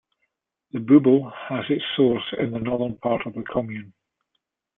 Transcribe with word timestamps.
The 0.71 0.79
Bouble 0.79 1.29
has 1.47 1.65
its 1.69 1.83
source 1.95 2.33
in 2.39 2.49
the 2.49 2.57
northern 2.59 2.97
part 2.97 3.27
of 3.27 3.35
the 3.35 3.43
commune. 3.43 3.93